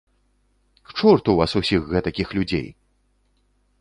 [0.91, 2.67] К чорту вас усіх гэтакіх людзей!